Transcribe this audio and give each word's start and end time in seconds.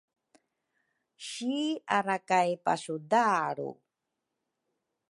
si 1.29 1.55
arakay 1.97 2.49
pasudalru 2.65 3.69